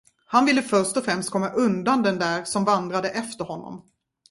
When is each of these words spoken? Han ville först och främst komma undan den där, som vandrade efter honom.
Han 0.25 0.45
ville 0.45 0.61
först 0.61 0.97
och 0.97 1.03
främst 1.05 1.29
komma 1.29 1.49
undan 1.49 2.03
den 2.03 2.19
där, 2.19 2.43
som 2.43 2.65
vandrade 2.65 3.09
efter 3.09 3.43
honom. 3.45 3.83